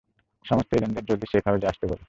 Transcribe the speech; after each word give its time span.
সমস্ত 0.45 0.69
এজেন্টদের 0.73 1.05
জলদি 1.05 1.25
সেইফ 1.31 1.43
হাউসে 1.47 1.67
আসতে 1.67 1.85
বলো। 1.87 1.99